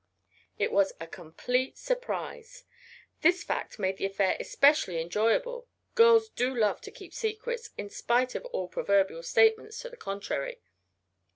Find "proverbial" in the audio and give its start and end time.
8.67-9.21